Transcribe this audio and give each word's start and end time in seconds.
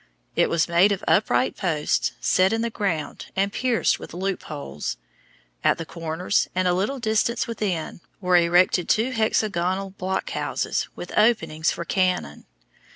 It 0.35 0.49
was 0.49 0.67
made 0.67 0.91
of 0.91 1.03
upright 1.07 1.55
posts 1.55 2.13
set 2.19 2.53
in 2.53 2.63
the 2.63 2.71
ground 2.71 3.27
and 3.35 3.53
pierced 3.53 3.99
with 3.99 4.15
loopholes. 4.15 4.97
At 5.63 5.77
the 5.77 5.85
corners, 5.85 6.47
and 6.55 6.67
a 6.67 6.73
little 6.73 6.97
distance 6.99 7.45
within, 7.45 8.01
were 8.19 8.35
erected 8.35 8.89
two 8.89 9.11
hexagonal 9.11 9.91
blockhouses 9.91 10.87
with 10.95 11.15
openings 11.15 11.69
for 11.69 11.85
cannon. 11.85 12.47